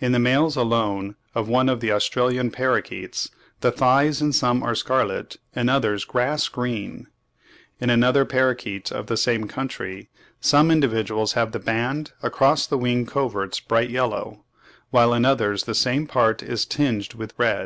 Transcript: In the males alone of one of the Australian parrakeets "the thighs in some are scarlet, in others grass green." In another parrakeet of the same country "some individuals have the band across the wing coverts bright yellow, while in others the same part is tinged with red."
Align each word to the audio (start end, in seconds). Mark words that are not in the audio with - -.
In 0.00 0.12
the 0.12 0.18
males 0.18 0.56
alone 0.56 1.14
of 1.34 1.46
one 1.46 1.68
of 1.68 1.80
the 1.80 1.92
Australian 1.92 2.50
parrakeets 2.50 3.28
"the 3.60 3.70
thighs 3.70 4.22
in 4.22 4.32
some 4.32 4.62
are 4.62 4.74
scarlet, 4.74 5.36
in 5.54 5.68
others 5.68 6.06
grass 6.06 6.48
green." 6.48 7.06
In 7.78 7.90
another 7.90 8.24
parrakeet 8.24 8.90
of 8.90 9.08
the 9.08 9.16
same 9.18 9.46
country 9.46 10.08
"some 10.40 10.70
individuals 10.70 11.34
have 11.34 11.52
the 11.52 11.58
band 11.58 12.12
across 12.22 12.66
the 12.66 12.78
wing 12.78 13.04
coverts 13.04 13.60
bright 13.60 13.90
yellow, 13.90 14.46
while 14.88 15.12
in 15.12 15.26
others 15.26 15.64
the 15.64 15.74
same 15.74 16.06
part 16.06 16.42
is 16.42 16.64
tinged 16.64 17.12
with 17.12 17.34
red." 17.36 17.56